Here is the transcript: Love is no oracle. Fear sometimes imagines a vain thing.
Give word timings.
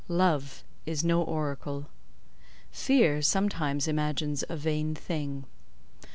Love 0.07 0.63
is 0.87 1.03
no 1.03 1.21
oracle. 1.21 1.85
Fear 2.71 3.21
sometimes 3.21 3.87
imagines 3.87 4.43
a 4.49 4.55
vain 4.57 4.95
thing. 4.95 5.43